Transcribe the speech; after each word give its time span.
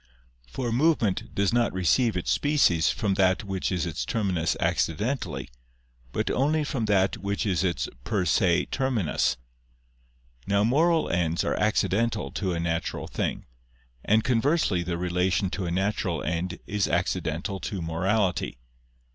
For 0.47 0.69
a 0.69 0.73
movement 0.73 1.35
does 1.35 1.53
not 1.53 1.71
receive 1.73 2.17
its 2.17 2.31
species 2.31 2.89
from 2.89 3.13
that 3.13 3.43
which 3.43 3.71
is 3.71 3.85
its 3.85 4.03
terminus 4.03 4.57
accidentally, 4.59 5.47
but 6.11 6.31
only 6.31 6.63
from 6.63 6.85
that 6.85 7.17
which 7.17 7.45
is 7.45 7.63
its 7.63 7.87
per 8.03 8.25
se 8.25 8.65
terminus. 8.71 9.37
Now 10.47 10.63
moral 10.63 11.07
ends 11.07 11.43
are 11.43 11.53
accidental 11.53 12.31
to 12.31 12.51
a 12.53 12.59
natural 12.59 13.05
thing, 13.05 13.45
and 14.03 14.23
conversely 14.23 14.81
the 14.81 14.97
relation 14.97 15.51
to 15.51 15.67
a 15.67 15.71
natural 15.71 16.23
end 16.23 16.57
is 16.65 16.87
accidental 16.87 17.59
to 17.59 17.79
morality. 17.83 18.57